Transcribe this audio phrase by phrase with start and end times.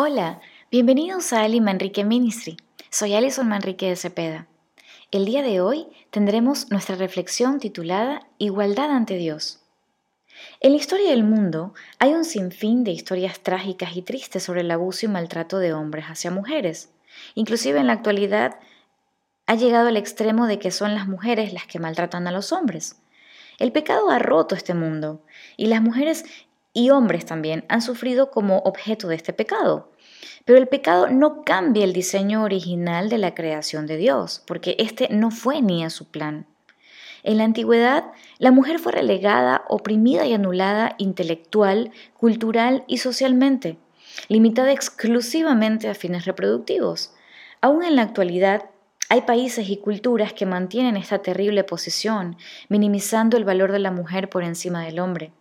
[0.00, 2.56] Hola, bienvenidos a Ali Manrique Ministry.
[2.88, 4.46] Soy Alison Manrique de Cepeda.
[5.10, 9.58] El día de hoy tendremos nuestra reflexión titulada Igualdad ante Dios.
[10.60, 14.70] En la historia del mundo hay un sinfín de historias trágicas y tristes sobre el
[14.70, 16.90] abuso y maltrato de hombres hacia mujeres.
[17.34, 18.60] Inclusive en la actualidad
[19.46, 23.02] ha llegado al extremo de que son las mujeres las que maltratan a los hombres.
[23.58, 25.24] El pecado ha roto este mundo
[25.56, 26.24] y las mujeres
[26.78, 29.90] y hombres también han sufrido como objeto de este pecado.
[30.44, 35.08] Pero el pecado no cambia el diseño original de la creación de Dios, porque este
[35.10, 36.46] no fue ni a su plan.
[37.24, 38.04] En la antigüedad,
[38.38, 43.76] la mujer fue relegada, oprimida y anulada intelectual, cultural y socialmente,
[44.28, 47.12] limitada exclusivamente a fines reproductivos.
[47.60, 48.70] Aún en la actualidad,
[49.08, 52.36] hay países y culturas que mantienen esta terrible posición,
[52.68, 55.32] minimizando el valor de la mujer por encima del hombre.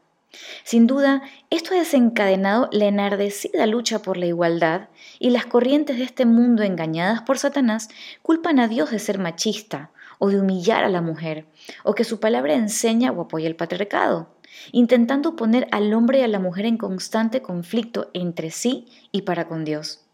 [0.64, 6.04] Sin duda, esto ha desencadenado la enardecida lucha por la igualdad y las corrientes de
[6.04, 7.90] este mundo engañadas por Satanás
[8.22, 11.46] culpan a Dios de ser machista o de humillar a la mujer,
[11.84, 14.30] o que su palabra enseña o apoya el patriarcado,
[14.72, 19.48] intentando poner al hombre y a la mujer en constante conflicto entre sí y para
[19.48, 20.06] con Dios.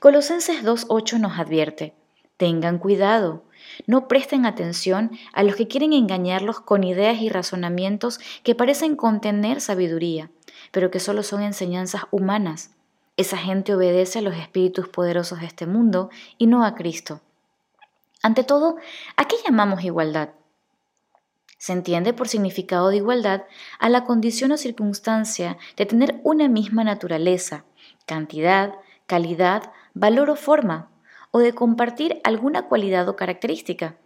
[0.00, 1.94] Colosenses 2.8 nos advierte,
[2.36, 3.44] tengan cuidado,
[3.86, 9.60] no presten atención a los que quieren engañarlos con ideas y razonamientos que parecen contener
[9.60, 10.30] sabiduría,
[10.70, 12.70] pero que solo son enseñanzas humanas.
[13.16, 17.20] Esa gente obedece a los espíritus poderosos de este mundo y no a Cristo.
[18.22, 18.76] Ante todo,
[19.16, 20.30] ¿a qué llamamos igualdad?
[21.58, 23.44] Se entiende por significado de igualdad
[23.78, 27.64] a la condición o circunstancia de tener una misma naturaleza,
[28.04, 28.74] cantidad,
[29.06, 30.90] calidad, valor o forma,
[31.30, 33.96] o de compartir alguna cualidad o característica.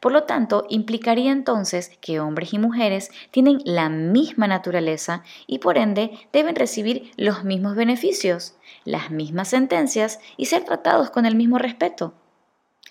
[0.00, 5.76] Por lo tanto, implicaría entonces que hombres y mujeres tienen la misma naturaleza y por
[5.76, 11.58] ende deben recibir los mismos beneficios, las mismas sentencias y ser tratados con el mismo
[11.58, 12.14] respeto.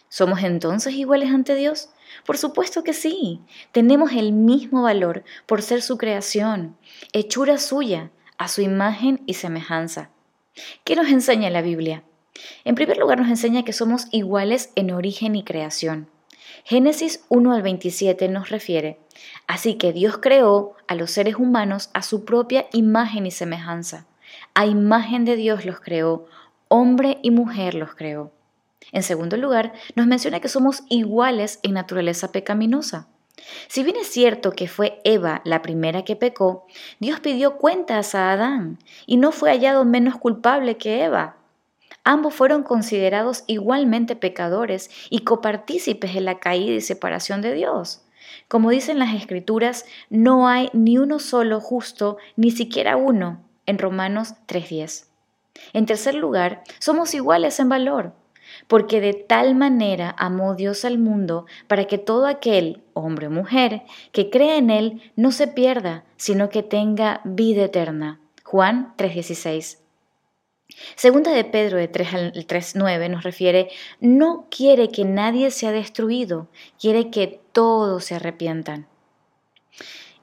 [0.10, 1.90] ¿Somos entonces iguales ante Dios?
[2.26, 3.42] Por supuesto que sí.
[3.72, 6.78] Tenemos el mismo valor por ser su creación,
[7.12, 10.10] hechura suya, a su imagen y semejanza.
[10.84, 12.04] ¿Qué nos enseña la Biblia?
[12.64, 16.10] En primer lugar nos enseña que somos iguales en origen y creación.
[16.64, 19.00] Génesis 1 al 27 nos refiere,
[19.48, 24.06] así que Dios creó a los seres humanos a su propia imagen y semejanza.
[24.54, 26.26] A imagen de Dios los creó,
[26.68, 28.32] hombre y mujer los creó.
[28.92, 33.08] En segundo lugar, nos menciona que somos iguales en naturaleza pecaminosa.
[33.68, 36.66] Si bien es cierto que fue Eva la primera que pecó,
[37.00, 41.38] Dios pidió cuentas a Adán y no fue hallado menos culpable que Eva.
[42.08, 48.04] Ambos fueron considerados igualmente pecadores y copartícipes en la caída y separación de Dios.
[48.48, 54.36] Como dicen las Escrituras, no hay ni uno solo justo, ni siquiera uno, en Romanos
[54.48, 55.08] 3.10.
[55.74, 58.14] En tercer lugar, somos iguales en valor,
[58.68, 63.82] porque de tal manera amó Dios al mundo para que todo aquel, hombre o mujer,
[64.12, 68.20] que cree en Él no se pierda, sino que tenga vida eterna.
[68.44, 69.85] Juan 3.16.
[70.96, 76.48] Segunda de Pedro de 3 al 3.9 nos refiere, no quiere que nadie sea destruido,
[76.80, 78.88] quiere que todos se arrepientan.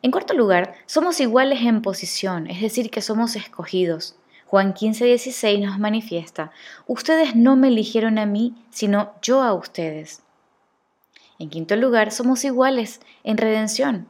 [0.03, 4.17] En cuarto lugar, somos iguales en posición, es decir, que somos escogidos.
[4.47, 6.51] Juan 15:16 nos manifiesta,
[6.87, 10.23] ustedes no me eligieron a mí, sino yo a ustedes.
[11.39, 14.09] En quinto lugar, somos iguales en redención.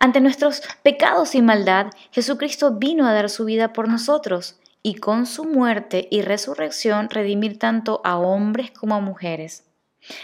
[0.00, 5.26] Ante nuestros pecados y maldad, Jesucristo vino a dar su vida por nosotros y con
[5.26, 9.64] su muerte y resurrección redimir tanto a hombres como a mujeres.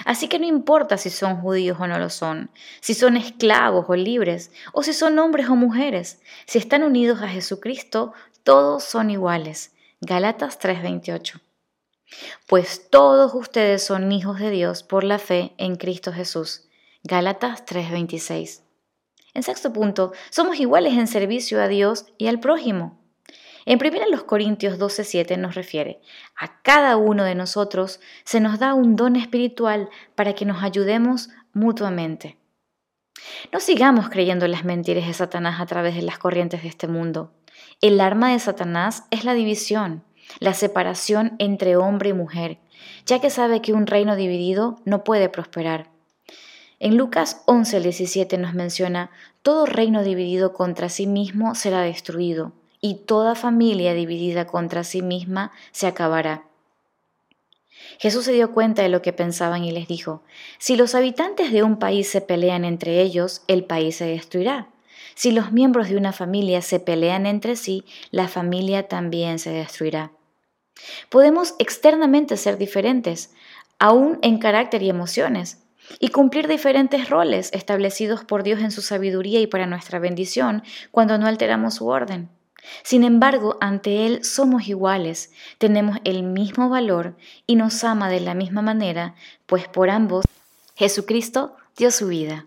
[0.04, 3.94] Así que no importa si son judíos o no lo son, si son esclavos o
[3.94, 9.72] libres, o si son hombres o mujeres, si están unidos a Jesucristo, todos son iguales.
[10.00, 11.40] Gálatas 3:28.
[12.46, 16.68] Pues todos ustedes son hijos de Dios por la fe en Cristo Jesús.
[17.04, 18.62] Gálatas 3:26.
[19.34, 22.98] En sexto punto, somos iguales en servicio a Dios y al prójimo.
[23.68, 26.00] En 1 Corintios 12:7 nos refiere,
[26.34, 31.28] a cada uno de nosotros se nos da un don espiritual para que nos ayudemos
[31.52, 32.38] mutuamente.
[33.52, 36.88] No sigamos creyendo en las mentiras de Satanás a través de las corrientes de este
[36.88, 37.34] mundo.
[37.82, 40.02] El arma de Satanás es la división,
[40.40, 42.60] la separación entre hombre y mujer,
[43.04, 45.90] ya que sabe que un reino dividido no puede prosperar.
[46.78, 49.10] En Lucas 11:17 nos menciona,
[49.42, 55.52] todo reino dividido contra sí mismo será destruido, y toda familia dividida contra sí misma
[55.72, 56.44] se acabará.
[57.98, 60.22] Jesús se dio cuenta de lo que pensaban y les dijo,
[60.58, 64.68] si los habitantes de un país se pelean entre ellos, el país se destruirá.
[65.14, 70.12] Si los miembros de una familia se pelean entre sí, la familia también se destruirá.
[71.08, 73.32] Podemos externamente ser diferentes,
[73.80, 75.64] aún en carácter y emociones,
[75.98, 81.18] y cumplir diferentes roles establecidos por Dios en su sabiduría y para nuestra bendición cuando
[81.18, 82.28] no alteramos su orden.
[82.82, 87.16] Sin embargo, ante Él somos iguales, tenemos el mismo valor
[87.46, 89.14] y nos ama de la misma manera,
[89.46, 90.24] pues por ambos
[90.76, 92.46] Jesucristo dio su vida.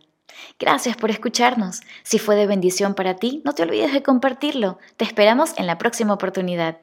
[0.60, 1.81] Gracias por escucharnos.
[2.04, 4.80] Si fue de bendición para ti, no te olvides de compartirlo.
[4.98, 6.78] Te esperamos en la próxima oportunidad.